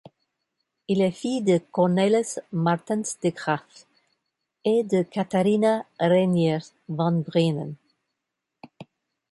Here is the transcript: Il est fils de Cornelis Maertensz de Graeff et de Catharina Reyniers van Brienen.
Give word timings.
Il 0.87 0.99
est 0.99 1.11
fils 1.11 1.43
de 1.43 1.59
Cornelis 1.59 2.39
Maertensz 2.51 3.19
de 3.21 3.29
Graeff 3.29 3.85
et 4.65 4.83
de 4.83 5.03
Catharina 5.03 5.85
Reyniers 5.99 6.73
van 6.89 7.21
Brienen. 7.23 7.75